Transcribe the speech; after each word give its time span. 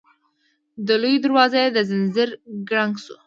د 0.85 0.89
لويي 1.01 1.17
دروازې 1.25 1.63
د 1.75 1.77
ځنځير 1.89 2.29
کړنګ 2.69 2.93
شو. 3.03 3.15